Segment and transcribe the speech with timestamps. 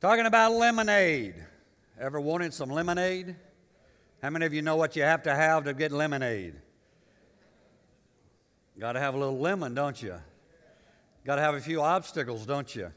[0.00, 1.34] Talking about lemonade.
[2.00, 3.34] Ever wanted some lemonade?
[4.22, 6.54] How many of you know what you have to have to get lemonade?
[8.78, 10.14] Got to have a little lemon, don't you?
[11.24, 12.92] Got to have a few obstacles, don't you?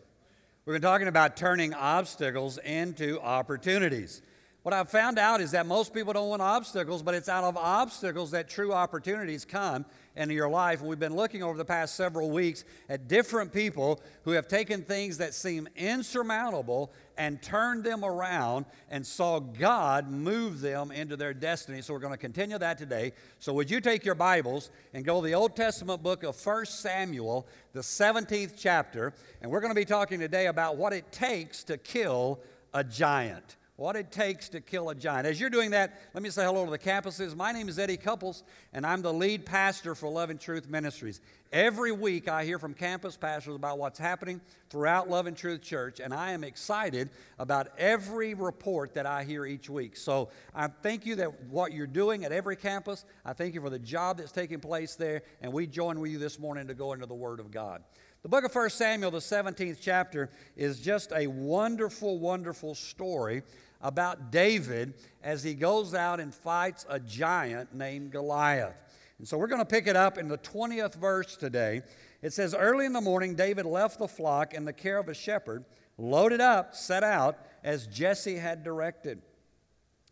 [0.65, 4.21] We've been talking about turning obstacles into opportunities.
[4.63, 7.57] What I've found out is that most people don't want obstacles, but it's out of
[7.57, 9.85] obstacles that true opportunities come
[10.15, 10.81] into your life.
[10.81, 14.83] And we've been looking over the past several weeks at different people who have taken
[14.83, 21.33] things that seem insurmountable and turned them around and saw God move them into their
[21.33, 21.81] destiny.
[21.81, 23.13] So we're going to continue that today.
[23.39, 26.65] So would you take your Bibles and go to the Old Testament book of 1
[26.67, 31.63] Samuel, the 17th chapter, and we're going to be talking today about what it takes
[31.63, 32.39] to kill
[32.75, 35.25] a giant what it takes to kill a giant.
[35.25, 37.35] As you're doing that, let me say hello to the campuses.
[37.35, 41.19] My name is Eddie Couples, and I'm the lead pastor for Love and Truth Ministries.
[41.51, 45.99] Every week, I hear from campus pastors about what's happening throughout Love and Truth Church,
[45.99, 47.09] and I am excited
[47.39, 49.97] about every report that I hear each week.
[49.97, 53.03] So I thank you that what you're doing at every campus.
[53.25, 56.19] I thank you for the job that's taking place there, and we join with you
[56.19, 57.81] this morning to go into the Word of God.
[58.21, 63.41] The book of 1 Samuel, the 17th chapter, is just a wonderful, wonderful story
[63.81, 64.93] about David
[65.23, 68.75] as he goes out and fights a giant named Goliath.
[69.19, 71.83] And so we're going to pick it up in the 20th verse today.
[72.21, 75.13] It says, Early in the morning, David left the flock in the care of a
[75.13, 75.63] shepherd,
[75.97, 79.21] loaded up, set out as Jesse had directed.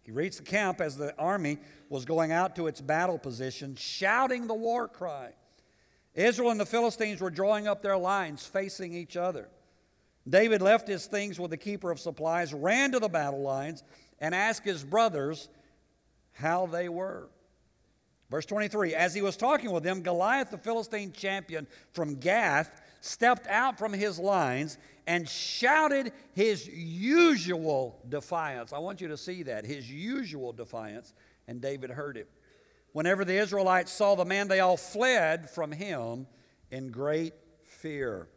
[0.04, 1.58] He reached the camp as the army
[1.90, 5.32] was going out to its battle position, shouting the war cry.
[6.16, 9.50] Israel and the Philistines were drawing up their lines, facing each other.
[10.28, 13.84] David left his things with the keeper of supplies, ran to the battle lines,
[14.20, 15.50] and asked his brothers
[16.34, 17.30] how they were.
[18.30, 23.48] Verse 23 As he was talking with them, Goliath, the Philistine champion from Gath, stepped
[23.48, 28.74] out from his lines and shouted his usual defiance.
[28.74, 31.14] I want you to see that, his usual defiance.
[31.48, 32.30] And David heard it.
[32.92, 36.28] Whenever the Israelites saw the man, they all fled from him
[36.70, 37.34] in great
[37.64, 38.28] fear.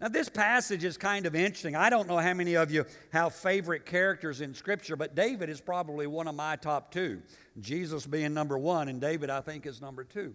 [0.00, 1.76] Now, this passage is kind of interesting.
[1.76, 5.60] I don't know how many of you have favorite characters in Scripture, but David is
[5.60, 7.22] probably one of my top two.
[7.60, 10.34] Jesus being number one, and David, I think, is number two.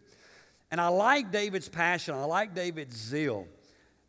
[0.72, 3.48] And I like David's passion, I like David's zeal.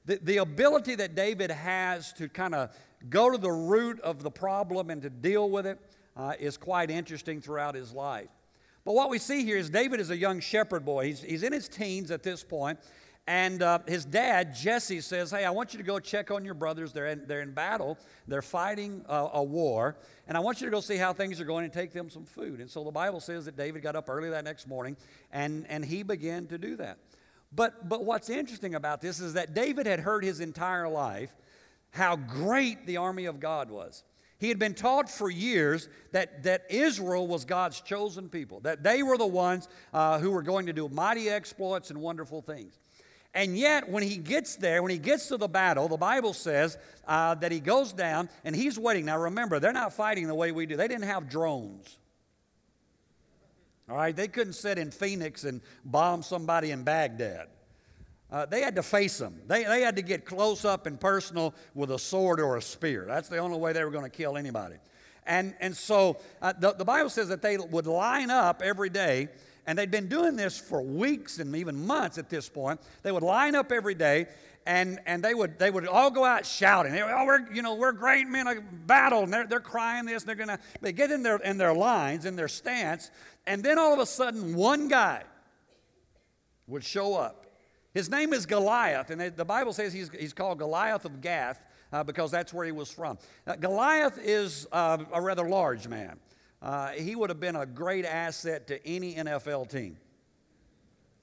[0.05, 2.71] The, the ability that David has to kind of
[3.09, 5.79] go to the root of the problem and to deal with it
[6.17, 8.29] uh, is quite interesting throughout his life.
[8.85, 11.07] But what we see here is David is a young shepherd boy.
[11.07, 12.79] He's, he's in his teens at this point,
[13.31, 16.55] and uh, his dad, Jesse, says, Hey, I want you to go check on your
[16.55, 16.93] brothers.
[16.93, 17.97] They're in, they're in battle,
[18.27, 19.97] they're fighting a, a war,
[20.27, 22.25] and I want you to go see how things are going and take them some
[22.25, 22.59] food.
[22.59, 24.97] And so the Bible says that David got up early that next morning
[25.31, 26.99] and, and he began to do that.
[27.53, 31.33] But, but what's interesting about this is that David had heard his entire life
[31.91, 34.03] how great the army of God was.
[34.41, 39.03] He had been taught for years that, that Israel was God's chosen people, that they
[39.03, 42.79] were the ones uh, who were going to do mighty exploits and wonderful things.
[43.33, 46.77] And yet, when he gets there, when he gets to the battle, the Bible says
[47.07, 49.05] uh, that he goes down and he's waiting.
[49.05, 51.97] Now, remember, they're not fighting the way we do, they didn't have drones.
[53.89, 57.49] All right, they couldn't sit in Phoenix and bomb somebody in Baghdad.
[58.31, 59.41] Uh, they had to face them.
[59.49, 63.05] They, they had to get close up and personal with a sword or a spear.
[63.07, 64.77] That's the only way they were going to kill anybody.
[65.27, 69.29] And, and so uh, the, the Bible says that they would line up every day
[69.67, 72.81] and they'd been doing this for weeks and even months at this point.
[73.03, 74.27] They would line up every day
[74.67, 76.93] and, and they, would, they would all go out shouting.
[76.93, 79.23] They would, oh, we're, you know, we're great men of battle.
[79.23, 80.23] And they're, they're crying this.
[80.23, 83.11] They're to, they get in their, in their lines, in their stance.
[83.47, 85.23] And then all of a sudden, one guy
[86.67, 87.47] would show up.
[87.95, 89.11] His name is Goliath.
[89.11, 91.61] And the Bible says he's, he's called Goliath of Gath
[91.93, 93.19] uh, because that's where he was from.
[93.47, 96.19] Uh, Goliath is uh, a rather large man
[96.63, 99.97] uh, he would have been a great asset to any NFL team.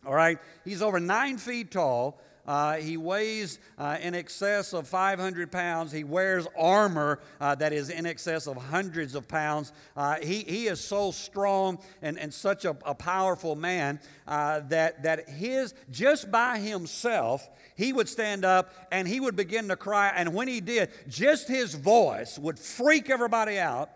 [0.05, 0.39] All right?
[0.63, 2.19] He's over nine feet tall.
[2.47, 5.91] Uh, he weighs uh, in excess of 500 pounds.
[5.91, 9.73] He wears armor uh, that is in excess of hundreds of pounds.
[9.97, 15.03] Uh, he, he is so strong and, and such a, a powerful man uh, that,
[15.03, 20.13] that his, just by himself, he would stand up and he would begin to cry.
[20.15, 23.89] And when he did, just his voice would freak everybody out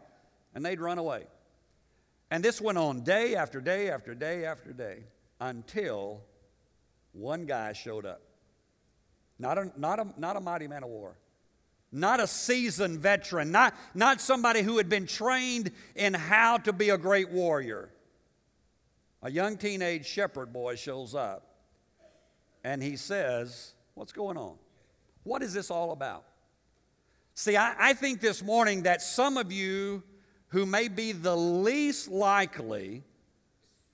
[0.54, 1.24] and they'd run away.
[2.30, 5.04] And this went on day after day after day after day
[5.40, 6.22] until
[7.12, 8.22] one guy showed up.
[9.38, 11.18] Not a, not a, not a mighty man of war,
[11.92, 16.90] not a seasoned veteran, not, not somebody who had been trained in how to be
[16.90, 17.90] a great warrior.
[19.24, 21.56] A young teenage shepherd boy shows up
[22.64, 24.56] and he says, What's going on?
[25.24, 26.24] What is this all about?
[27.34, 30.04] See, I, I think this morning that some of you
[30.52, 33.04] who may be the least likely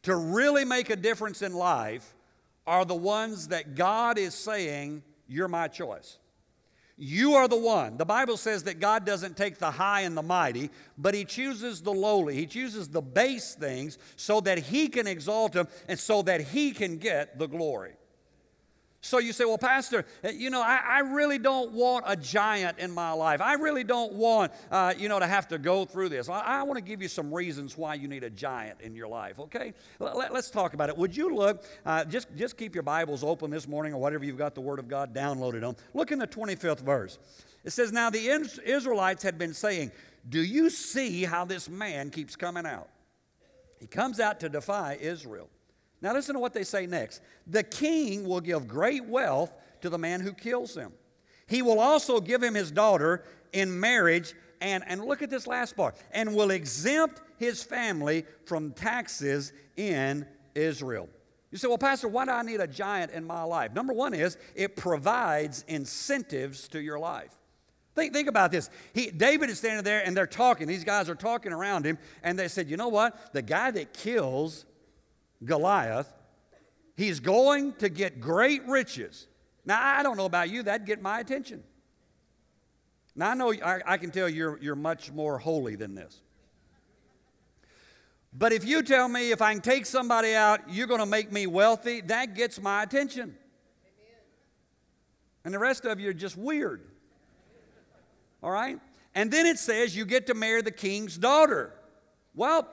[0.03, 2.13] to really make a difference in life
[2.65, 6.17] are the ones that God is saying, You're my choice.
[6.99, 7.97] You are the one.
[7.97, 11.81] The Bible says that God doesn't take the high and the mighty, but He chooses
[11.81, 12.35] the lowly.
[12.35, 16.71] He chooses the base things so that He can exalt them and so that He
[16.71, 17.93] can get the glory.
[19.01, 22.79] So you say, well, Pastor, eh, you know, I, I really don't want a giant
[22.79, 23.41] in my life.
[23.41, 26.29] I really don't want, uh, you know, to have to go through this.
[26.29, 29.07] I, I want to give you some reasons why you need a giant in your
[29.07, 29.73] life, okay?
[29.99, 30.97] Let, us talk about it.
[30.97, 34.37] Would you look, uh, just, just keep your Bibles open this morning or whatever you've
[34.37, 35.75] got the Word of God downloaded on.
[35.93, 37.19] Look in the 25th verse.
[37.63, 38.27] It says, Now the
[38.65, 39.91] Israelites had been saying,
[40.27, 42.89] Do you see how this man keeps coming out?
[43.79, 45.49] He comes out to defy Israel.
[46.01, 47.21] Now, listen to what they say next.
[47.47, 49.51] The king will give great wealth
[49.81, 50.91] to the man who kills him.
[51.47, 53.23] He will also give him his daughter
[53.53, 58.71] in marriage, and, and look at this last part, and will exempt his family from
[58.73, 61.09] taxes in Israel.
[61.51, 63.73] You say, well, Pastor, why do I need a giant in my life?
[63.73, 67.31] Number one is it provides incentives to your life.
[67.95, 68.69] Think, think about this.
[68.93, 70.67] He, David is standing there and they're talking.
[70.67, 73.33] These guys are talking around him, and they said, you know what?
[73.33, 74.65] The guy that kills
[75.43, 76.11] Goliath,
[76.95, 79.27] he's going to get great riches.
[79.65, 81.63] Now, I don't know about you, that'd get my attention.
[83.15, 86.21] Now, I know I, I can tell you're, you're much more holy than this.
[88.33, 91.31] But if you tell me if I can take somebody out, you're going to make
[91.31, 93.35] me wealthy, that gets my attention.
[95.43, 96.83] And the rest of you are just weird.
[98.43, 98.79] All right?
[99.15, 101.73] And then it says you get to marry the king's daughter.
[102.35, 102.67] Well,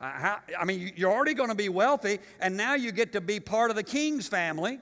[0.00, 3.20] uh, how, I mean, you're already going to be wealthy, and now you get to
[3.20, 4.78] be part of the king's family.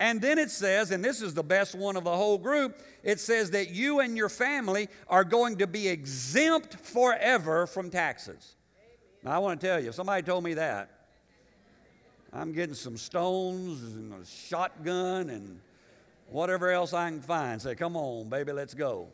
[0.00, 3.20] And then it says, and this is the best one of the whole group, it
[3.20, 8.56] says that you and your family are going to be exempt forever from taxes.
[9.22, 10.90] Now, I want to tell you, if somebody told me that,
[12.32, 15.60] I'm getting some stones and a shotgun and
[16.28, 17.62] whatever else I can find.
[17.62, 19.08] Say, come on, baby, let's go.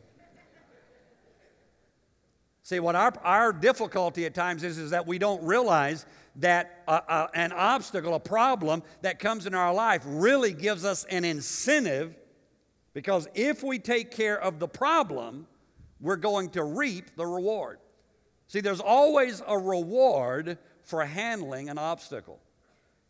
[2.63, 6.05] See, what our, our difficulty at times is, is that we don't realize
[6.37, 11.03] that uh, uh, an obstacle, a problem that comes in our life really gives us
[11.05, 12.15] an incentive
[12.93, 15.47] because if we take care of the problem,
[15.99, 17.79] we're going to reap the reward.
[18.47, 22.39] See, there's always a reward for handling an obstacle.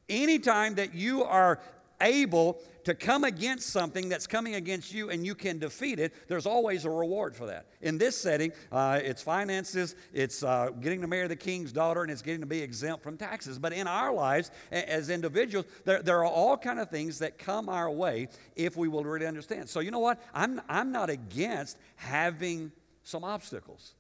[0.08, 1.60] Anytime that you are
[2.00, 6.46] able to come against something that's coming against you and you can defeat it, there's
[6.46, 7.68] always a reward for that.
[7.82, 12.12] In this setting, uh, it's finances, it's uh, getting to marry the king's daughter, and
[12.12, 13.60] it's getting to be exempt from taxes.
[13.60, 17.70] But in our lives as individuals, there, there are all kind of things that come
[17.70, 19.70] our way if we will really understand.
[19.70, 20.22] So you know what?
[20.34, 22.72] I'm, I'm not against having
[23.04, 23.94] some obstacles.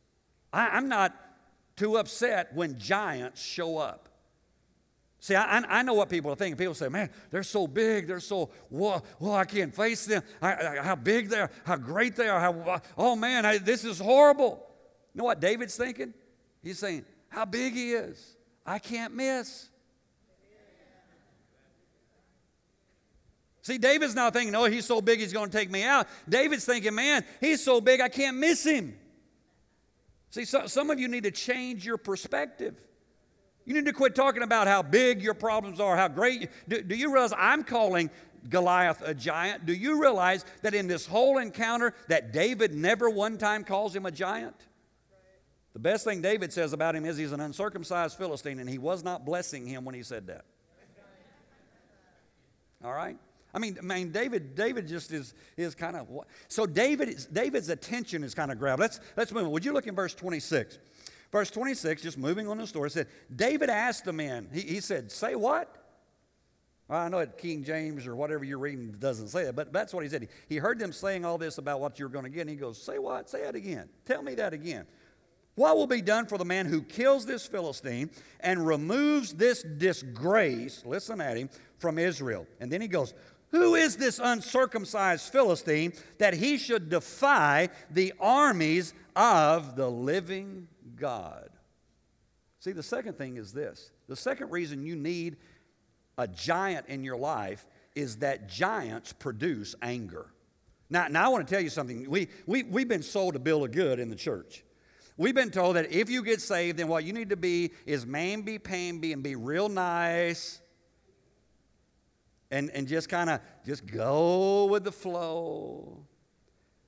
[0.53, 1.15] I, I'm not
[1.75, 4.07] too upset when giants show up.
[5.21, 6.57] See, I, I know what people are thinking.
[6.57, 8.07] People say, man, they're so big.
[8.07, 10.23] They're so, whoa, whoa I can't face them.
[10.41, 12.39] I, I, how big they are, how great they are.
[12.39, 14.65] How, oh, man, I, this is horrible.
[15.13, 16.15] You know what David's thinking?
[16.63, 18.35] He's saying, how big he is.
[18.65, 19.69] I can't miss.
[23.61, 26.07] See, David's not thinking, oh, he's so big he's going to take me out.
[26.27, 28.97] David's thinking, man, he's so big I can't miss him.
[30.31, 32.75] See, so, some of you need to change your perspective.
[33.65, 36.49] You need to quit talking about how big your problems are, how great.
[36.67, 38.09] Do, do you realize I'm calling
[38.49, 39.65] Goliath a giant?
[39.65, 44.05] Do you realize that in this whole encounter that David never one time calls him
[44.05, 44.55] a giant?
[45.73, 49.03] The best thing David says about him is he's an uncircumcised Philistine, and he was
[49.03, 50.45] not blessing him when he said that.
[52.83, 53.17] All right?
[53.53, 56.07] I mean, I mean, David, David just is, is kind of
[56.47, 58.79] so David David's attention is kind of grabbed.
[58.79, 59.45] Let's let's move.
[59.45, 59.51] On.
[59.51, 60.79] Would you look in verse 26?
[61.31, 65.11] Verse 26, just moving on the story, said, David asked the men, he, he said,
[65.11, 65.77] Say what?
[66.89, 69.93] Well, I know it King James or whatever you're reading doesn't say that, but that's
[69.93, 70.23] what he said.
[70.23, 72.57] He, he heard them saying all this about what you're going to get, and he
[72.57, 73.29] goes, Say what?
[73.29, 73.87] Say it again.
[74.05, 74.85] Tell me that again.
[75.55, 78.09] What will be done for the man who kills this Philistine
[78.39, 82.45] and removes this disgrace, listen at him, from Israel?
[82.59, 83.13] And then he goes,
[83.51, 90.67] Who is this uncircumcised Philistine that he should defy the armies of the living
[91.01, 91.49] God.
[92.59, 95.37] See, the second thing is this the second reason you need
[96.17, 97.65] a giant in your life
[97.95, 100.27] is that giants produce anger.
[100.89, 102.09] Now, now I want to tell you something.
[102.09, 104.63] We, we, we've been sold a bill of good in the church.
[105.17, 108.05] We've been told that if you get saved, then what you need to be is
[108.05, 110.61] man be, pain be, and be real nice
[112.51, 116.05] and, and just kind of just go with the flow.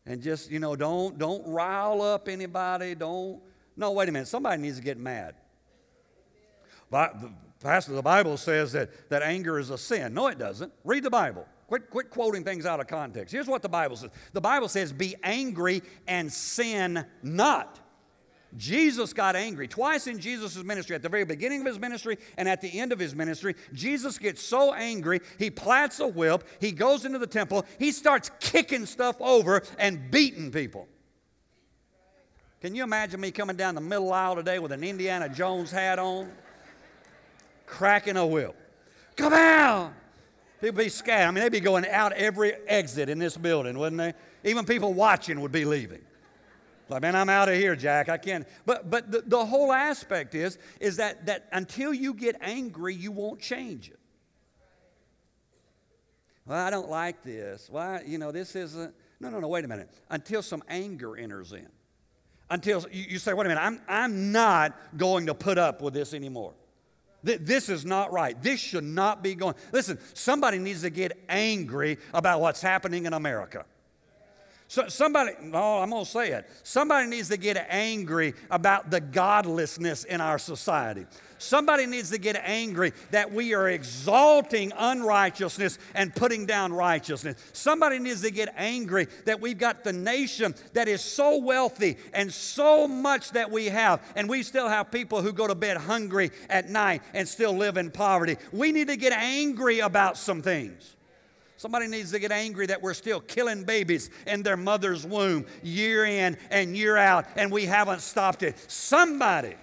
[0.05, 2.93] And just, you know, don't, don't rile up anybody.
[2.93, 3.41] Don't.
[3.75, 4.27] No, wait a minute.
[4.27, 5.35] Somebody needs to get mad.
[6.89, 10.13] But the pastor, the Bible says that, that anger is a sin.
[10.13, 10.71] No, it doesn't.
[10.83, 11.47] Read the Bible.
[11.67, 13.31] Quit, quit quoting things out of context.
[13.31, 17.79] Here's what the Bible says the Bible says, Be angry and sin not.
[18.57, 19.67] Jesus got angry.
[19.67, 22.91] Twice in Jesus' ministry, at the very beginning of his ministry and at the end
[22.91, 27.27] of his ministry, Jesus gets so angry, he plats a whip, he goes into the
[27.27, 30.87] temple, he starts kicking stuff over and beating people.
[32.63, 35.99] Can you imagine me coming down the middle aisle today with an Indiana Jones hat
[35.99, 36.31] on,
[37.65, 38.55] cracking a whip?
[39.17, 39.91] Come out!
[40.61, 41.27] People be scared.
[41.27, 44.49] I mean, they'd be going out every exit in this building, wouldn't they?
[44.49, 45.99] Even people watching would be leaving.
[46.87, 48.07] Like, man, I'm out of here, Jack.
[48.07, 48.47] I can't.
[48.65, 53.11] But but the, the whole aspect is, is that, that until you get angry, you
[53.11, 53.99] won't change it.
[56.45, 57.69] Well, I don't like this.
[57.69, 58.95] Well, you know, this isn't.
[59.19, 59.89] No, no, no, wait a minute.
[60.09, 61.67] Until some anger enters in.
[62.49, 66.13] Until you, say, wait a minute, I'm, I'm not going to put up with this
[66.13, 66.53] anymore.
[67.23, 68.39] This is not right.
[68.41, 69.55] This should not be going.
[69.71, 73.65] Listen, somebody needs to get angry about what's happening in America.
[74.73, 76.49] So somebody, no, I'm going to say it.
[76.63, 81.05] Somebody needs to get angry about the godlessness in our society.
[81.37, 87.35] Somebody needs to get angry that we are exalting unrighteousness and putting down righteousness.
[87.53, 92.33] Somebody needs to get angry that we've got the nation that is so wealthy and
[92.33, 96.31] so much that we have, and we still have people who go to bed hungry
[96.49, 98.37] at night and still live in poverty.
[98.51, 100.95] We need to get angry about some things.
[101.63, 106.03] Somebody needs to get angry that we're still killing babies in their mother's womb year
[106.03, 108.57] in and year out, and we haven't stopped it.
[108.69, 109.55] Somebody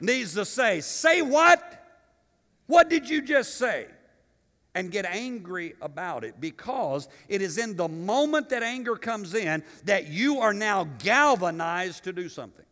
[0.00, 1.62] needs to say, Say what?
[2.66, 3.86] What did you just say?
[4.74, 9.62] And get angry about it because it is in the moment that anger comes in
[9.84, 12.65] that you are now galvanized to do something.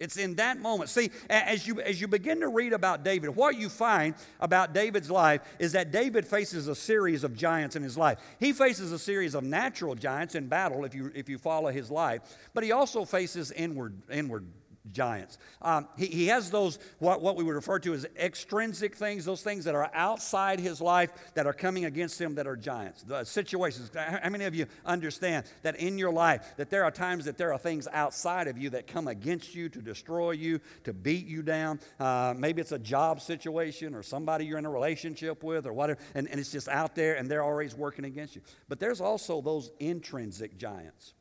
[0.00, 0.90] It's in that moment.
[0.90, 5.10] See, as you, as you begin to read about David, what you find about David's
[5.10, 8.18] life is that David faces a series of giants in his life.
[8.40, 11.90] He faces a series of natural giants in battle if you, if you follow his
[11.90, 12.22] life,
[12.54, 14.46] but he also faces inward, inward
[14.92, 15.38] giants.
[15.62, 19.42] Um, he, he has those, what, what we would refer to as extrinsic things, those
[19.42, 23.02] things that are outside his life that are coming against him that are giants.
[23.02, 23.90] The situations.
[23.94, 27.52] How many of you understand that in your life that there are times that there
[27.52, 31.42] are things outside of you that come against you to destroy you, to beat you
[31.42, 31.80] down?
[31.98, 35.98] Uh, maybe it's a job situation or somebody you're in a relationship with or whatever,
[36.14, 38.42] and, and it's just out there and they're always working against you.
[38.68, 41.14] But there's also those intrinsic giants.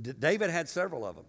[0.00, 1.24] D- David had several of them.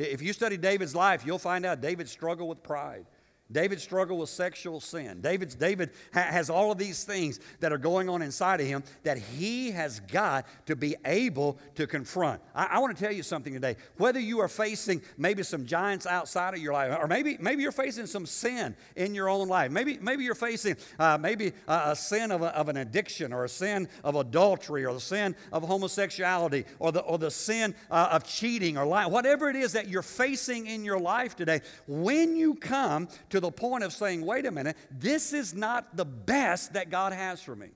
[0.00, 3.04] If you study David's life, you'll find out David struggled with pride.
[3.52, 5.20] David struggled with sexual sin.
[5.20, 8.82] David's, David ha- has all of these things that are going on inside of him
[9.02, 12.40] that he has got to be able to confront.
[12.54, 13.76] I, I want to tell you something today.
[13.96, 17.72] Whether you are facing maybe some giants outside of your life, or maybe, maybe you're
[17.72, 22.30] facing some sin in your own life, maybe, maybe you're facing uh, maybe a, sin
[22.30, 26.64] of, a, of, an addiction, or a sin of adultery, or the sin of homosexuality,
[26.78, 30.02] or the, or the sin uh, of cheating, or lying, whatever it is that you're
[30.02, 34.50] facing in your life today, when you come to the point of saying, wait a
[34.50, 37.68] minute, this is not the best that God has for me.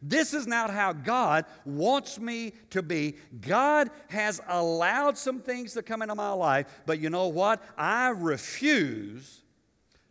[0.00, 3.16] This is not how God wants me to be.
[3.40, 7.62] God has allowed some things to come into my life, but you know what?
[7.78, 9.40] I refuse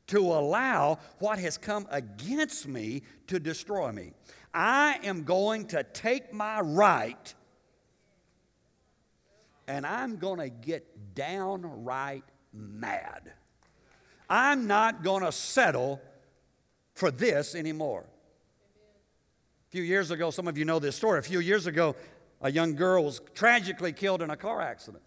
[0.07, 4.13] to allow what has come against me to destroy me.
[4.53, 7.33] I am going to take my right
[9.67, 13.31] and I'm going to get downright mad.
[14.33, 16.01] I'm not going to settle
[16.95, 18.03] for this anymore.
[19.67, 21.19] A few years ago, some of you know this story.
[21.19, 21.95] A few years ago,
[22.41, 25.03] a young girl was tragically killed in a car accident.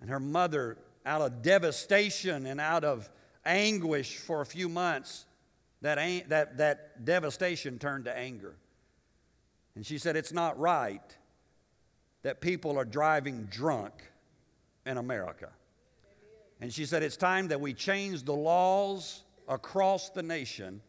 [0.00, 3.10] And her mother, out of devastation and out of
[3.44, 5.26] anguish for a few months,
[5.82, 5.98] that,
[6.30, 8.56] that, that devastation turned to anger.
[9.74, 11.14] And she said, It's not right
[12.22, 13.92] that people are driving drunk
[14.86, 15.50] in America.
[16.60, 20.80] And she said, It's time that we change the laws across the nation.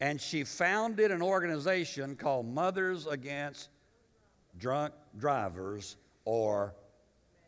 [0.00, 3.68] And she founded an organization called Mothers Against
[4.56, 6.74] Drunk Drivers or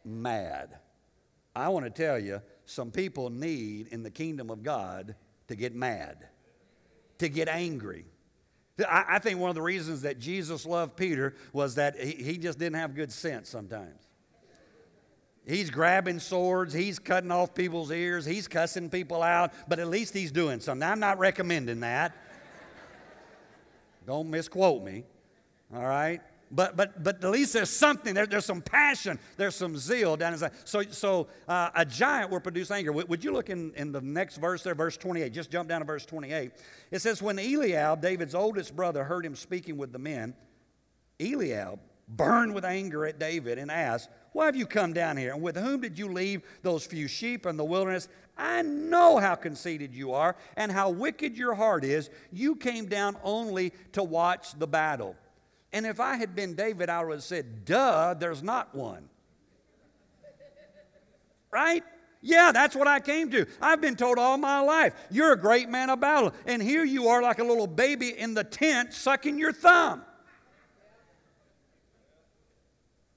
[0.04, 0.70] MAD.
[1.54, 5.14] I want to tell you, some people need in the kingdom of God
[5.48, 6.28] to get mad,
[7.18, 8.04] to get angry.
[8.88, 12.76] I, think one of the reasons that Jesus loved Peter was that he just didn't
[12.76, 14.09] have good sense sometimes.
[15.50, 20.14] He's grabbing swords, he's cutting off people's ears, he's cussing people out, but at least
[20.14, 20.88] he's doing something.
[20.88, 22.16] I'm not recommending that.
[24.06, 25.04] Don't misquote me,
[25.74, 26.20] all right?
[26.50, 29.18] but but but at least there's something there, there's some passion.
[29.36, 30.52] There's some zeal down inside.
[30.64, 32.92] So so uh, a giant will produce anger.
[32.92, 34.74] Would, would you look in, in the next verse there?
[34.74, 36.52] Verse 28 just jump down to verse 28
[36.90, 40.34] it says when eliab david's oldest brother heard him speaking with the men
[41.20, 41.78] eliab
[42.08, 45.56] burned with anger at david and asked why have you come down here and with
[45.56, 48.08] whom did you leave those few sheep in the wilderness
[48.38, 53.16] i know how conceited you are and how wicked your heart is you came down
[53.22, 55.16] only to watch the battle
[55.72, 59.08] and if I had been David, I would have said, duh, there's not one.
[61.52, 61.82] Right?
[62.22, 63.46] Yeah, that's what I came to.
[63.60, 66.32] I've been told all my life, you're a great man of battle.
[66.46, 70.02] And here you are like a little baby in the tent sucking your thumb.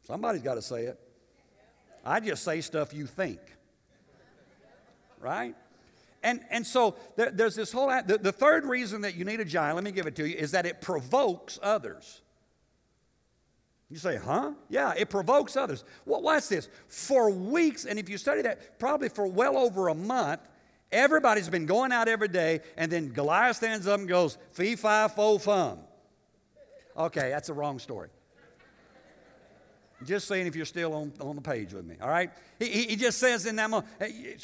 [0.04, 1.00] Somebody's got to say it.
[2.04, 3.40] I just say stuff you think.
[5.20, 5.56] Right?
[6.22, 9.46] And, and so there, there's this whole, the, the third reason that you need a
[9.46, 12.22] giant, let me give it to you, is that it provokes others.
[13.90, 14.54] You say, huh?
[14.70, 15.84] Yeah, it provokes others.
[16.06, 16.68] Well, watch this.
[16.88, 20.42] For weeks, and if you study that, probably for well over a month,
[20.92, 25.08] everybody's been going out every day, and then Goliath stands up and goes, fee, fi,
[25.10, 25.80] fo, fum.
[26.98, 28.10] Okay, that's the wrong story.
[30.06, 32.32] Just saying if you're still on, on the page with me, all right?
[32.60, 33.88] He, he just says in that moment,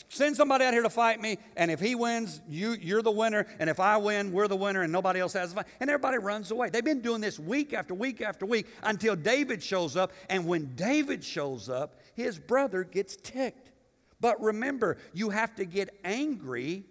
[0.10, 3.46] send somebody out here to fight me, and if he wins, you, you're the winner,
[3.60, 5.66] and if I win, we're the winner, and nobody else has a fight.
[5.80, 6.70] And everybody runs away.
[6.70, 10.76] They've been doing this week after week after week until David shows up, and when
[10.76, 13.72] David shows up, his brother gets ticked.
[14.20, 16.84] But remember, you have to get angry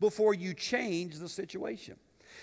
[0.00, 1.96] before you change the situation.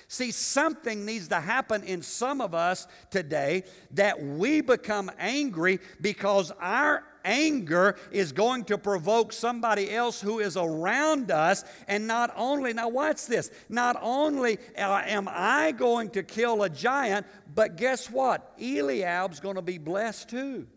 [0.08, 6.52] See, something needs to happen in some of us today that we become angry because
[6.60, 11.64] our anger is going to provoke somebody else who is around us.
[11.88, 16.70] And not only, now watch this, not only uh, am I going to kill a
[16.70, 18.54] giant, but guess what?
[18.60, 20.68] Eliab's going to be blessed too.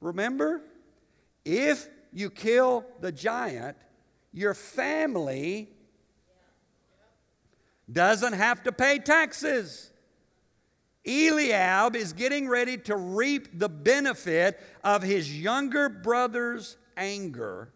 [0.00, 0.62] Remember?
[1.44, 3.76] If you kill the giant,
[4.32, 5.70] your family
[7.92, 9.90] doesn't have to pay taxes.
[11.06, 17.72] Eliab is getting ready to reap the benefit of his younger brother's anger,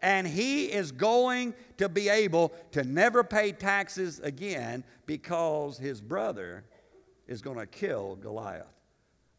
[0.00, 6.64] and he is going to be able to never pay taxes again because his brother
[7.26, 8.66] is going to kill Goliath.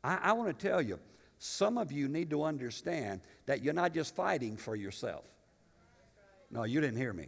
[0.03, 0.99] I, I want to tell you,
[1.39, 5.25] some of you need to understand that you're not just fighting for yourself.
[6.51, 7.27] No, you didn't hear me.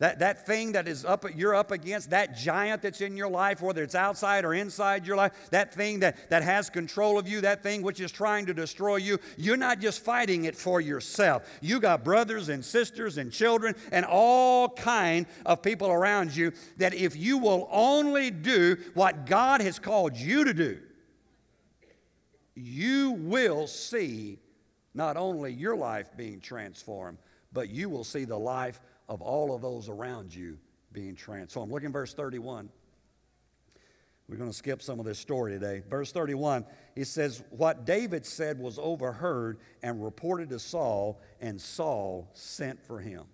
[0.00, 3.60] That, that thing that is up you're up against, that giant that's in your life,
[3.60, 7.40] whether it's outside or inside your life, that thing that, that has control of you,
[7.40, 11.42] that thing which is trying to destroy you, you're not just fighting it for yourself.
[11.60, 16.94] You got brothers and sisters and children and all kind of people around you that
[16.94, 20.78] if you will only do what God has called you to do,
[22.54, 24.38] you will see
[24.94, 27.18] not only your life being transformed,
[27.52, 30.58] but you will see the life of all of those around you
[30.92, 31.72] being transformed.
[31.72, 32.68] Look in verse 31.
[34.28, 35.82] We're going to skip some of this story today.
[35.88, 42.28] Verse 31, he says, What David said was overheard and reported to Saul, and Saul
[42.34, 43.24] sent for him.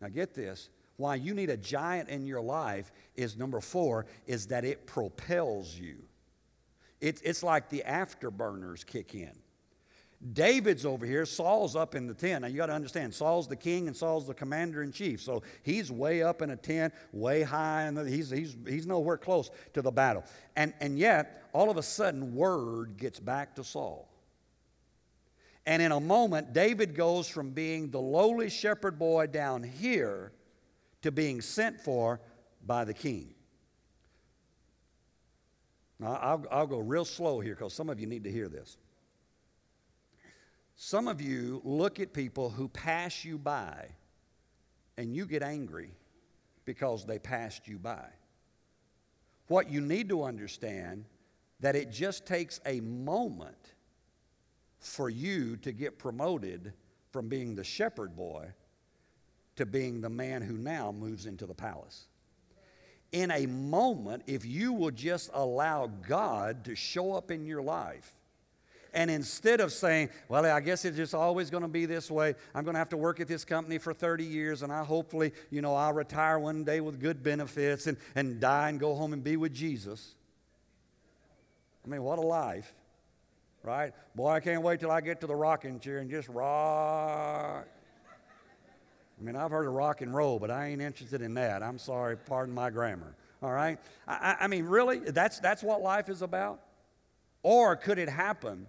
[0.00, 0.68] Now get this.
[0.96, 5.76] Why you need a giant in your life is number four, is that it propels
[5.76, 5.98] you.
[7.00, 9.32] It's, it's like the afterburners kick in.
[10.32, 11.26] David's over here.
[11.26, 12.42] Saul's up in the tent.
[12.42, 15.20] Now you got to understand, Saul's the king and Saul's the commander in chief.
[15.20, 19.50] So he's way up in a tent, way high, and he's, he's, he's nowhere close
[19.74, 20.24] to the battle.
[20.56, 24.08] And, and yet, all of a sudden, word gets back to Saul.
[25.66, 30.32] And in a moment, David goes from being the lowly shepherd boy down here
[31.02, 32.20] to being sent for
[32.64, 33.34] by the king.
[35.98, 38.76] Now, I'll, I'll go real slow here because some of you need to hear this.
[40.76, 43.88] Some of you look at people who pass you by
[44.98, 45.90] and you get angry
[46.66, 48.04] because they passed you by.
[49.48, 51.06] What you need to understand
[51.60, 53.74] that it just takes a moment
[54.78, 56.74] for you to get promoted
[57.10, 58.46] from being the shepherd boy
[59.56, 62.08] to being the man who now moves into the palace.
[63.12, 68.12] In a moment, if you will just allow God to show up in your life,
[68.96, 72.34] and instead of saying, well, I guess it's just always going to be this way,
[72.54, 75.32] I'm going to have to work at this company for 30 years and I hopefully,
[75.50, 79.12] you know, I'll retire one day with good benefits and, and die and go home
[79.12, 80.14] and be with Jesus.
[81.84, 82.74] I mean, what a life,
[83.62, 83.92] right?
[84.14, 87.68] Boy, I can't wait till I get to the rocking chair and just rock.
[89.20, 91.62] I mean, I've heard of rock and roll, but I ain't interested in that.
[91.62, 93.14] I'm sorry, pardon my grammar.
[93.42, 93.78] All right?
[94.08, 95.00] I, I mean, really?
[95.00, 96.60] That's, that's what life is about?
[97.42, 98.66] Or could it happen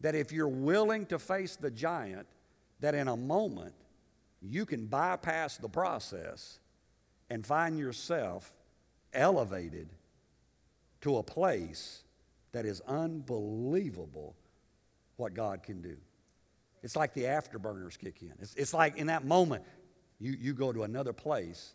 [0.00, 2.26] that if you're willing to face the giant,
[2.80, 3.74] that in a moment
[4.40, 6.60] you can bypass the process
[7.30, 8.52] and find yourself
[9.12, 9.88] elevated
[11.00, 12.02] to a place
[12.52, 14.36] that is unbelievable
[15.16, 15.96] what God can do.
[16.82, 18.32] It's like the afterburners kick in.
[18.40, 19.64] It's, it's like in that moment,
[20.20, 21.74] you, you go to another place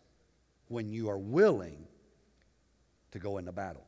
[0.68, 1.86] when you are willing
[3.12, 3.84] to go into battle.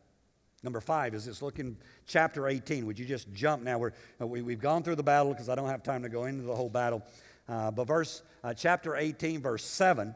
[0.67, 1.77] Number five is this look in
[2.09, 2.87] chapter 18.
[2.87, 3.79] Would you just jump now?
[3.79, 6.25] We're, uh, we, have gone through the battle because I don't have time to go
[6.25, 7.05] into the whole battle.
[7.49, 10.13] Uh, but verse, uh, chapter 18, verse 7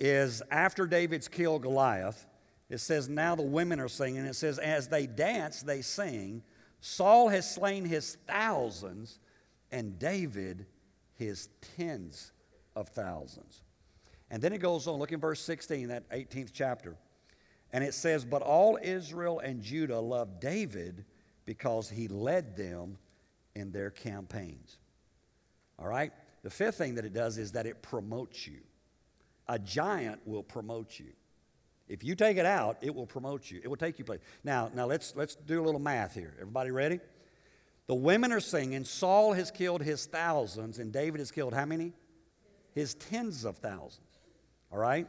[0.00, 2.26] is after David's killed Goliath.
[2.68, 4.24] It says, Now the women are singing.
[4.24, 6.42] It says, As they dance, they sing.
[6.80, 9.20] Saul has slain his thousands,
[9.70, 10.66] and David
[11.14, 12.32] his tens
[12.74, 13.62] of thousands.
[14.28, 14.98] And then it goes on.
[14.98, 16.96] Look in verse 16, that 18th chapter.
[17.74, 21.04] And it says, But all Israel and Judah loved David
[21.44, 22.96] because he led them
[23.56, 24.78] in their campaigns.
[25.80, 26.12] All right?
[26.44, 28.60] The fifth thing that it does is that it promotes you.
[29.48, 31.12] A giant will promote you.
[31.88, 33.60] If you take it out, it will promote you.
[33.62, 34.20] It will take you place.
[34.44, 36.32] Now, now let's let's do a little math here.
[36.40, 37.00] Everybody ready?
[37.88, 41.92] The women are singing, Saul has killed his thousands, and David has killed how many?
[42.72, 44.00] His tens of thousands.
[44.72, 45.08] All right?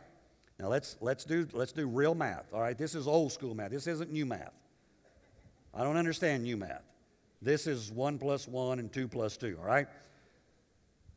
[0.60, 2.54] Now let's, let's, do, let's do real math.
[2.54, 3.72] All right, this is old school math.
[3.72, 4.54] This isn't new math.
[5.74, 6.84] I don't understand new math.
[7.42, 9.88] This is 1 plus 1 and 2 plus 2, all right?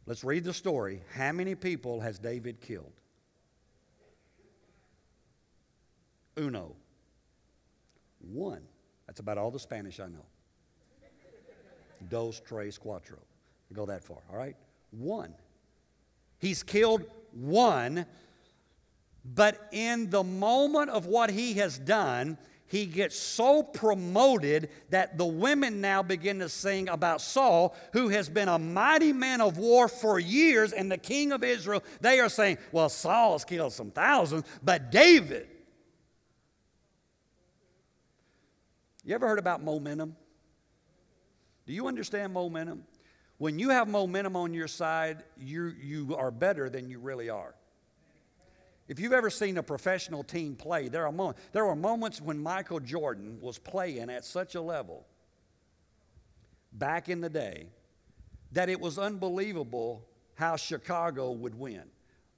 [0.07, 1.03] Let's read the story.
[1.15, 2.93] How many people has David killed?
[6.37, 6.75] Uno.
[8.21, 8.63] One.
[9.07, 10.25] That's about all the Spanish I know.
[12.09, 13.19] Dos, tres, cuatro.
[13.73, 14.57] Go that far, all right?
[14.91, 15.35] One.
[16.39, 18.07] He's killed one
[19.35, 25.25] but in the moment of what he has done, he gets so promoted that the
[25.25, 29.89] women now begin to sing about Saul, who has been a mighty man of war
[29.89, 31.83] for years, and the king of Israel.
[32.03, 35.49] They are saying, Well, Saul's killed some thousands, but David.
[39.03, 40.15] You ever heard about momentum?
[41.67, 42.85] Do you understand momentum?
[43.39, 47.55] When you have momentum on your side, you, you are better than you really are.
[48.89, 52.39] If you've ever seen a professional team play, there are moments, there were moments when
[52.39, 55.07] Michael Jordan was playing at such a level
[56.73, 57.67] back in the day
[58.53, 61.83] that it was unbelievable how Chicago would win.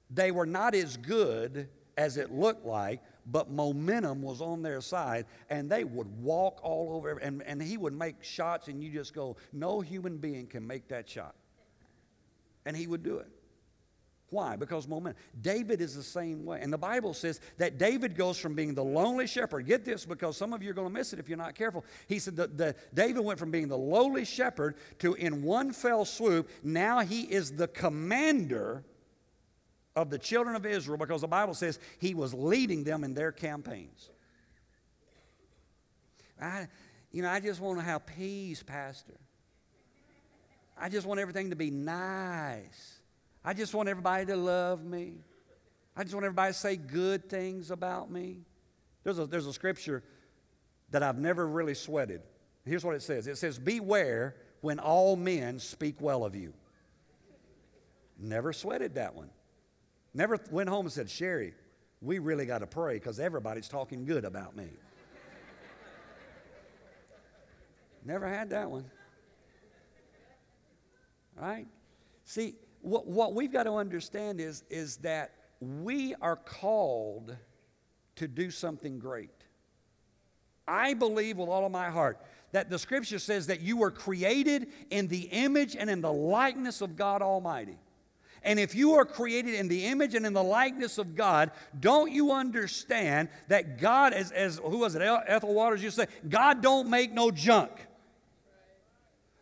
[0.09, 5.27] They were not as good as it looked like, but momentum was on their side,
[5.49, 9.13] and they would walk all over, and, and he would make shots, and you just
[9.13, 11.35] go, No human being can make that shot.
[12.65, 13.27] And he would do it.
[14.31, 14.55] Why?
[14.55, 15.21] Because momentum.
[15.41, 16.61] David is the same way.
[16.61, 19.65] And the Bible says that David goes from being the lonely shepherd.
[19.65, 21.83] Get this because some of you are going to miss it if you're not careful.
[22.07, 26.05] He said that the, David went from being the lowly shepherd to, in one fell
[26.05, 28.85] swoop, now he is the commander
[29.97, 33.33] of the children of Israel because the Bible says he was leading them in their
[33.33, 34.09] campaigns.
[36.41, 36.69] I,
[37.11, 39.19] you know, I just want to have peace, Pastor.
[40.79, 43.00] I just want everything to be nice.
[43.43, 45.15] I just want everybody to love me.
[45.95, 48.41] I just want everybody to say good things about me.
[49.03, 50.03] There's a, there's a scripture
[50.91, 52.21] that I've never really sweated.
[52.65, 56.53] Here's what it says it says, Beware when all men speak well of you.
[58.19, 59.31] Never sweated that one.
[60.13, 61.53] Never went home and said, Sherry,
[62.01, 64.67] we really got to pray because everybody's talking good about me.
[68.03, 68.85] Never had that one.
[71.39, 71.67] All right?
[72.25, 77.35] See, what, what we've got to understand is, is that we are called
[78.15, 79.29] to do something great.
[80.67, 82.19] I believe with all of my heart
[82.51, 86.81] that the scripture says that you were created in the image and in the likeness
[86.81, 87.77] of God Almighty.
[88.43, 92.11] And if you are created in the image and in the likeness of God, don't
[92.11, 96.61] you understand that God, as, as who was it, Ethel Waters used to say, God
[96.61, 97.71] don't make no junk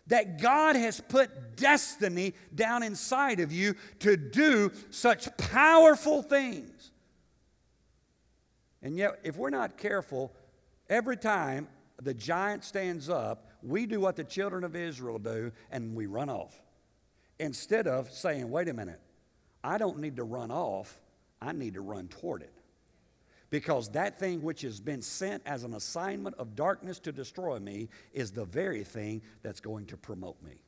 [0.10, 6.92] that God has put destiny down inside of you to do such powerful things.
[8.82, 10.34] And yet, if we're not careful,
[10.90, 11.68] every time
[12.02, 16.30] the giant stands up, we do what the children of Israel do and we run
[16.30, 16.60] off.
[17.40, 19.00] Instead of saying, wait a minute,
[19.64, 21.00] I don't need to run off,
[21.42, 22.59] I need to run toward it
[23.50, 27.90] because that thing which has been sent as an assignment of darkness to destroy me
[28.14, 30.62] is the very thing that's going to promote me.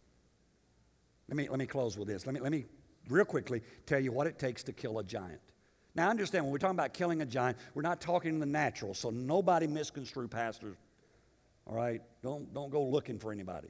[1.28, 2.26] Let me, let me close with this.
[2.26, 2.66] Let me, let me
[3.10, 5.40] real quickly tell you what it takes to kill a giant.
[5.94, 8.94] Now, understand when we're talking about killing a giant, we're not talking in the natural,
[8.94, 10.78] so nobody misconstrue pastors.
[11.68, 12.02] All right?
[12.24, 13.68] Don't, don't go looking for anybody.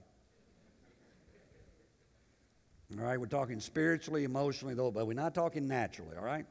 [2.97, 3.19] All right?
[3.19, 6.45] We're talking spiritually, emotionally, though, but we're not talking naturally, all right?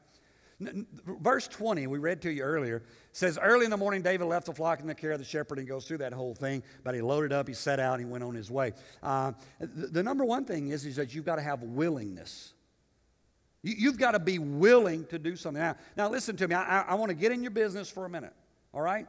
[1.21, 4.53] Verse 20, we read to you earlier, says, Early in the morning, David left the
[4.53, 7.01] flock in the care of the shepherd and goes through that whole thing, but he
[7.01, 8.73] loaded up, he set out, he went on his way.
[9.01, 12.53] Uh, the, the, number one thing is, is that you've got to have willingness.
[13.63, 15.61] You, have got to be willing to do something.
[15.61, 16.55] Now, now listen to me.
[16.55, 18.33] I, I, I want to get in your business for a minute,
[18.73, 19.07] all right?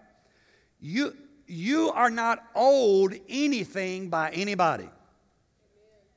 [0.81, 1.15] You,
[1.47, 4.88] you are not owed anything by anybody.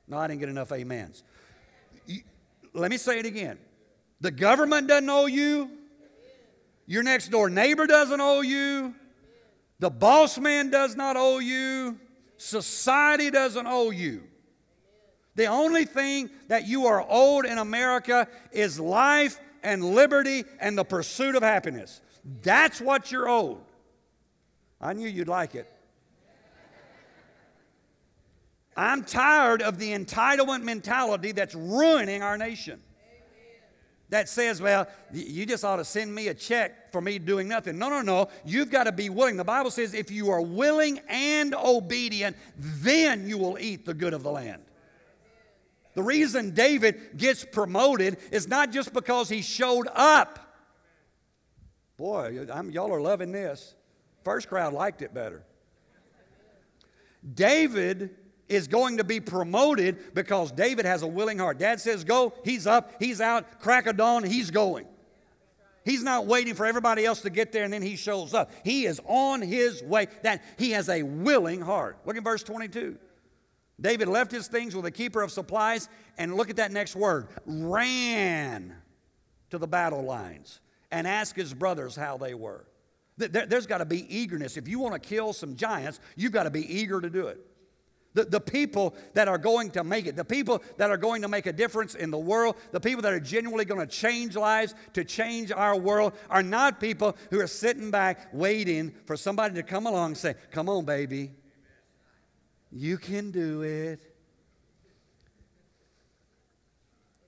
[0.08, 1.22] No, I didn't get enough amens.
[2.06, 2.20] You,
[2.72, 3.58] let me say it again.
[4.20, 5.70] The government doesn't owe you.
[6.86, 8.94] Your next door neighbor doesn't owe you.
[9.78, 11.98] The boss man does not owe you.
[12.38, 14.22] Society doesn't owe you.
[15.34, 20.84] The only thing that you are owed in America is life and liberty and the
[20.84, 22.00] pursuit of happiness.
[22.42, 23.60] That's what you're owed.
[24.80, 25.70] I knew you'd like it.
[28.76, 32.80] I'm tired of the entitlement mentality that's ruining our nation
[34.08, 37.78] that says, well, you just ought to send me a check for me doing nothing.
[37.78, 38.28] No, no, no.
[38.44, 39.36] You've got to be willing.
[39.36, 44.14] The Bible says if you are willing and obedient, then you will eat the good
[44.14, 44.62] of the land.
[45.94, 50.38] The reason David gets promoted is not just because he showed up.
[51.96, 53.74] Boy, I'm, y'all are loving this.
[54.22, 55.42] First crowd liked it better.
[57.34, 58.14] David
[58.48, 61.58] is going to be promoted because David has a willing heart.
[61.58, 64.86] Dad says go, he's up, he's out, crack of dawn, he's going.
[65.84, 68.50] He's not waiting for everybody else to get there and then he shows up.
[68.64, 70.08] He is on his way.
[70.22, 71.98] That he has a willing heart.
[72.04, 72.98] Look at verse 22.
[73.80, 77.28] David left his things with a keeper of supplies and look at that next word,
[77.44, 78.74] ran
[79.50, 82.66] to the battle lines and asked his brothers how they were.
[83.16, 84.56] There's got to be eagerness.
[84.56, 87.38] If you want to kill some giants, you've got to be eager to do it.
[88.16, 91.28] The, the people that are going to make it, the people that are going to
[91.28, 94.74] make a difference in the world, the people that are genuinely going to change lives,
[94.94, 99.62] to change our world, are not people who are sitting back waiting for somebody to
[99.62, 101.32] come along and say, Come on, baby.
[102.72, 104.00] You can do it.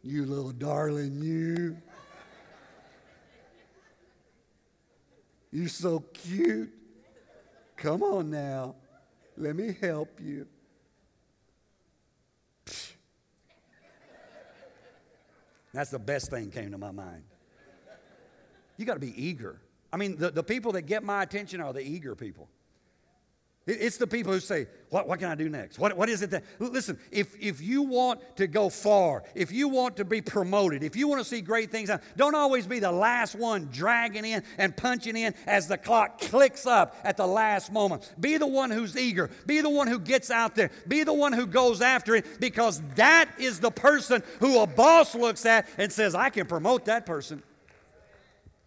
[0.03, 1.77] You little darling, you.
[5.53, 6.73] You're so cute.
[7.77, 8.75] Come on now.
[9.37, 10.47] Let me help you.
[15.73, 17.23] That's the best thing came to my mind.
[18.77, 19.61] You got to be eager.
[19.93, 22.49] I mean, the, the people that get my attention are the eager people.
[23.69, 25.79] It's the people who say, what, what can I do next?
[25.79, 26.43] What, what is it that.
[26.59, 30.97] Listen, if, if you want to go far, if you want to be promoted, if
[30.97, 34.75] you want to see great things, don't always be the last one dragging in and
[34.75, 38.11] punching in as the clock clicks up at the last moment.
[38.19, 39.29] Be the one who's eager.
[39.45, 40.71] Be the one who gets out there.
[40.87, 45.15] Be the one who goes after it because that is the person who a boss
[45.15, 47.43] looks at and says, I can promote that person.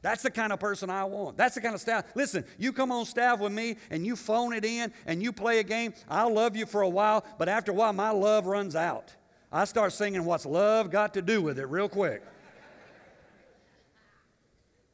[0.01, 1.37] That's the kind of person I want.
[1.37, 2.05] That's the kind of staff.
[2.15, 5.59] Listen, you come on staff with me and you phone it in and you play
[5.59, 5.93] a game.
[6.09, 9.13] I'll love you for a while, but after a while, my love runs out.
[9.51, 12.23] I start singing What's Love Got to Do with It real quick.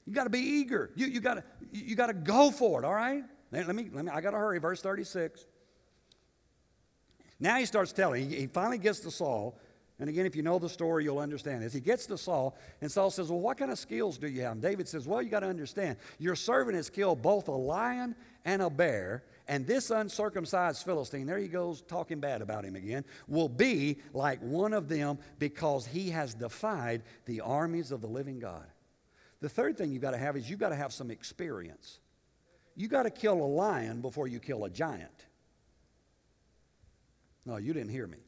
[0.05, 0.89] You got to be eager.
[0.95, 3.23] You, you got you to go for it, all right?
[3.51, 4.59] Let me, let me, I got to hurry.
[4.59, 5.45] Verse 36.
[7.39, 8.29] Now he starts telling.
[8.29, 9.59] He, he finally gets to Saul.
[9.99, 11.73] And again, if you know the story, you'll understand this.
[11.73, 14.51] He gets to Saul, and Saul says, Well, what kind of skills do you have?
[14.53, 18.15] And David says, Well, you got to understand, your servant has killed both a lion
[18.45, 23.05] and a bear, and this uncircumcised Philistine, there he goes talking bad about him again,
[23.27, 28.39] will be like one of them because he has defied the armies of the living
[28.39, 28.65] God.
[29.39, 31.99] The third thing you've got to have is you've got to have some experience.
[32.75, 35.25] You've got to kill a lion before you kill a giant.
[37.45, 38.26] No, you didn't hear me.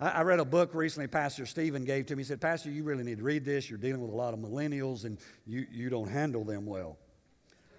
[0.00, 2.22] I, read a book recently Pastor Stephen gave to me.
[2.22, 3.70] He said, Pastor, you really need to read this.
[3.70, 6.98] You're dealing with a lot of millennials and you, you don't handle them well.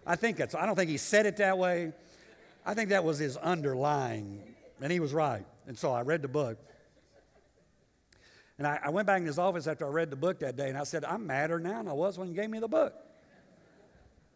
[0.06, 1.92] I think that's, I don't think he said it that way.
[2.66, 4.42] I think that was his underlying,
[4.82, 5.46] and he was right.
[5.68, 6.58] And so I read the book.
[8.58, 10.70] And I, I went back in his office after I read the book that day
[10.70, 12.94] and I said, I'm madder now than I was when you gave me the book.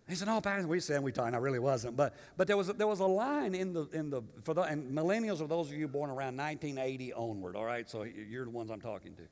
[0.09, 1.35] He said, "No, Pastor." We said we talked.
[1.35, 4.23] I really wasn't, but but there was there was a line in the in the
[4.43, 7.55] for the and millennials are those of you born around 1980 onward.
[7.55, 9.23] All right, so you're the ones I'm talking to.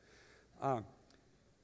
[0.61, 0.81] Uh,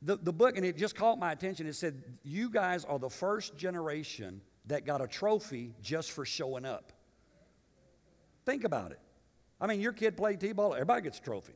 [0.02, 1.68] the the book and it just caught my attention.
[1.68, 6.66] It said you guys are the first generation that got a trophy just for showing
[6.66, 6.92] up.
[8.46, 9.00] Think about it.
[9.62, 10.74] I mean, your kid played t-ball.
[10.74, 11.54] Everybody gets a trophy.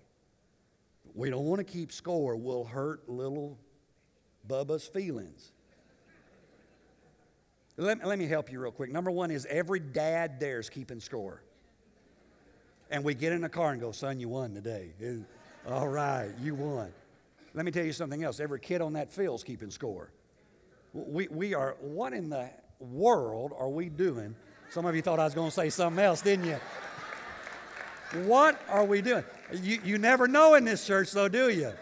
[1.15, 2.35] We don't want to keep score.
[2.35, 3.57] We'll hurt little
[4.47, 5.51] Bubba's feelings.
[7.77, 8.91] Let, let me help you real quick.
[8.91, 11.41] Number one is every dad there is keeping score.
[12.89, 14.89] And we get in the car and go, son, you won today.
[15.67, 16.91] All right, you won.
[17.53, 18.39] Let me tell you something else.
[18.39, 20.11] Every kid on that field's keeping score.
[20.93, 24.35] We, we are, what in the world are we doing?
[24.69, 26.59] Some of you thought I was going to say something else, didn't you?
[28.23, 29.23] What are we doing?
[29.61, 31.73] You, you never know in this church, though, do you?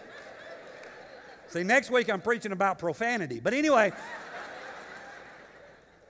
[1.50, 3.40] See, next week I'm preaching about profanity.
[3.40, 3.94] But anyway,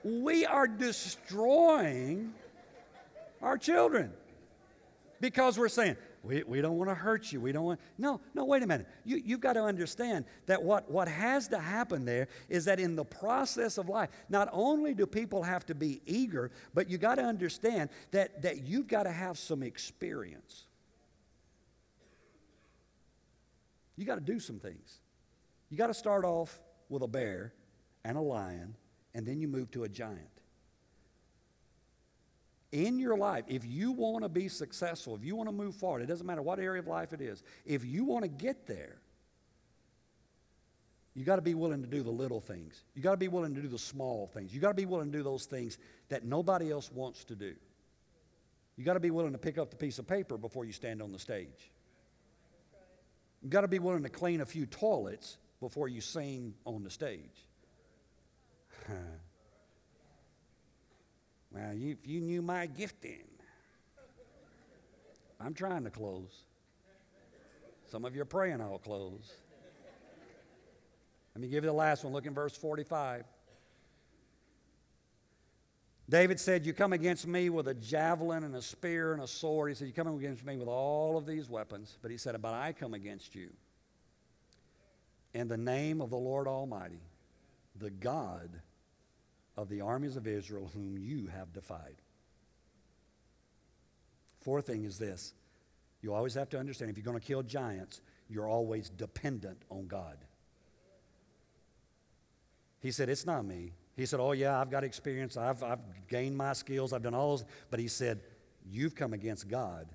[0.06, 2.32] we are destroying
[3.42, 4.12] our children
[5.20, 7.40] because we're saying, we, we don't want to hurt you.
[7.40, 7.80] We don't want.
[7.98, 8.86] No, no, wait a minute.
[9.04, 12.94] You, you've got to understand that what, what has to happen there is that in
[12.96, 17.16] the process of life, not only do people have to be eager, but you got
[17.16, 20.64] to understand that, that you've got to have some experience.
[23.96, 25.00] You got to do some things.
[25.70, 27.52] You got to start off with a bear
[28.04, 28.74] and a lion,
[29.16, 30.28] and then you move to a giant
[32.72, 36.02] in your life, if you want to be successful, if you want to move forward,
[36.02, 38.96] it doesn't matter what area of life it is, if you want to get there,
[41.14, 42.84] you got to be willing to do the little things.
[42.94, 44.54] You got to be willing to do the small things.
[44.54, 45.78] You got to be willing to do those things
[46.10, 47.54] that nobody else wants to do.
[48.76, 51.00] You got to be willing to pick up the piece of paper before you stand
[51.00, 51.70] on the stage.
[53.42, 56.90] You got to be willing to clean a few toilets before you sing on the
[56.90, 57.45] stage.
[61.52, 63.24] Well, you, if you knew my gifting,
[65.40, 66.44] I'm trying to close.
[67.90, 69.32] Some of you are praying I'll close.
[71.34, 72.12] Let me give you the last one.
[72.12, 73.24] Look in verse 45.
[76.08, 79.70] David said, You come against me with a javelin and a spear and a sword.
[79.70, 81.98] He said, You come against me with all of these weapons.
[82.00, 83.50] But he said, But I come against you
[85.34, 87.00] in the name of the Lord Almighty,
[87.78, 88.48] the God
[89.56, 91.96] of the armies of Israel whom you have defied.
[94.40, 95.34] Fourth thing is this
[96.02, 99.86] you always have to understand if you're going to kill giants, you're always dependent on
[99.86, 100.18] God.
[102.80, 103.72] He said, It's not me.
[103.96, 105.36] He said, Oh, yeah, I've got experience.
[105.36, 106.92] I've, I've gained my skills.
[106.92, 107.44] I've done all those.
[107.70, 108.20] But he said,
[108.64, 109.88] You've come against God,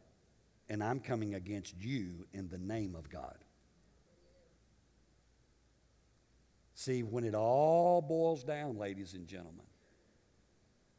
[0.70, 3.38] and I'm coming against you in the name of God.
[6.82, 9.68] See, when it all boils down, ladies and gentlemen,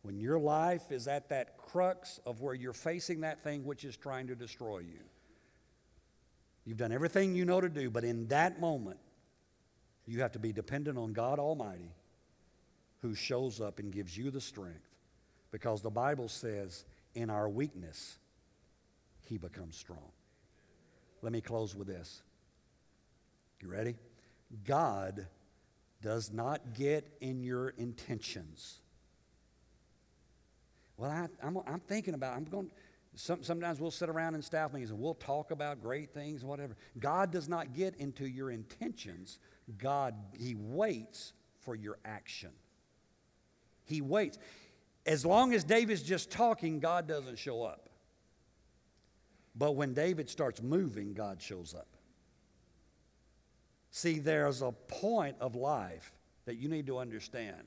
[0.02, 3.96] when your life is at that crux of where you're facing that thing which is
[3.96, 5.00] trying to destroy you,
[6.64, 9.00] you've done everything you know to do, but in that moment,
[10.06, 11.90] you have to be dependent on God Almighty
[13.00, 14.88] who shows up and gives you the strength.
[15.50, 16.84] Because the Bible says,
[17.16, 18.18] in our weakness,
[19.26, 20.12] he becomes strong.
[21.22, 22.22] Let me close with this.
[23.60, 23.96] You ready?
[24.64, 25.26] God
[26.02, 28.80] does not get in your intentions.
[30.98, 32.70] Well, I, am thinking about, I'm going,
[33.14, 36.76] some, sometimes we'll sit around in staff meetings and we'll talk about great things, whatever.
[36.98, 39.38] God does not get into your intentions.
[39.78, 42.50] God, He waits for your action.
[43.84, 44.38] He waits.
[45.06, 47.88] As long as David's just talking, God doesn't show up.
[49.54, 51.88] But when David starts moving, God shows up.
[53.92, 56.10] See, there's a point of life
[56.46, 57.62] that you need to understand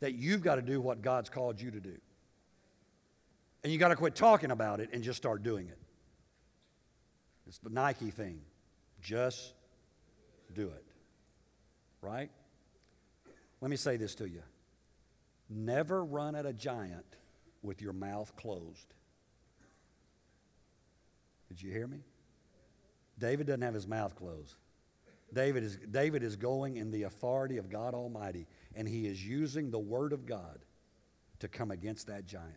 [0.00, 1.96] that you've got to do what God's called you to do.
[3.62, 5.78] And you got to quit talking about it and just start doing it.
[7.46, 8.40] It's the Nike thing.
[9.02, 9.52] Just
[10.54, 10.84] do it.
[12.00, 12.30] Right?
[13.60, 14.42] Let me say this to you.
[15.50, 17.04] Never run at a giant
[17.62, 18.94] with your mouth closed.
[21.48, 21.98] Did you hear me?
[23.18, 24.56] David doesn't have his mouth closed.
[25.32, 29.70] David is, David is going in the authority of God Almighty, and he is using
[29.70, 30.60] the Word of God
[31.40, 32.54] to come against that giant.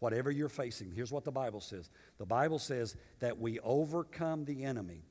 [0.00, 4.64] Whatever you're facing, here's what the Bible says the Bible says that we overcome the
[4.64, 5.02] enemy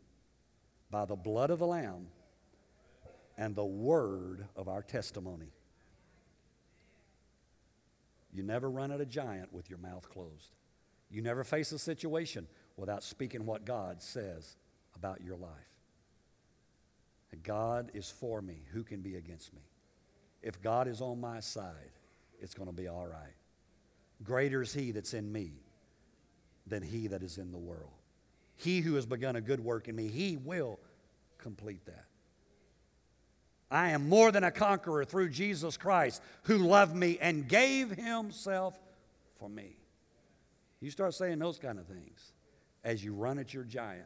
[0.92, 2.08] by the blood of the Lamb
[3.38, 5.52] and the word of our testimony.
[8.32, 10.56] You never run at a giant with your mouth closed.
[11.10, 12.48] You never face a situation
[12.78, 14.56] without speaking what God says
[14.96, 15.73] about your life.
[17.42, 18.66] God is for me.
[18.74, 19.62] Who can be against me?
[20.42, 21.92] If God is on my side,
[22.40, 23.34] it's going to be all right.
[24.24, 25.54] Greater is He that's in me
[26.68, 27.92] than He that is in the world.
[28.56, 30.80] He who has begun a good work in me, He will
[31.38, 32.06] complete that.
[33.72, 38.78] I am more than a conqueror through Jesus Christ who loved me and gave Himself
[39.40, 39.78] for me.
[40.80, 42.34] You start saying those kind of things
[42.84, 44.06] as you run at your giant.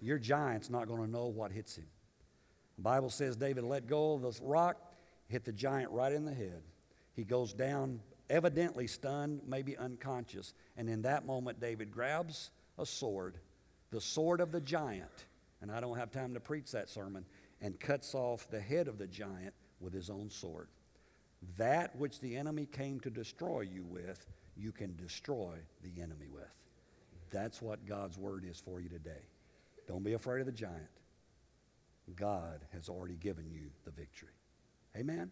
[0.00, 1.86] Your giant's not going to know what hits him.
[2.76, 4.76] The Bible says David let go of the rock,
[5.28, 6.62] hit the giant right in the head.
[7.14, 10.52] He goes down, evidently stunned, maybe unconscious.
[10.76, 13.38] And in that moment, David grabs a sword,
[13.90, 15.26] the sword of the giant,
[15.62, 17.24] and I don't have time to preach that sermon,
[17.62, 20.68] and cuts off the head of the giant with his own sword.
[21.56, 26.44] That which the enemy came to destroy you with, you can destroy the enemy with.
[27.30, 29.22] That's what God's word is for you today.
[29.88, 30.88] Don't be afraid of the giant.
[32.14, 34.30] God has already given you the victory.
[34.96, 35.30] Amen.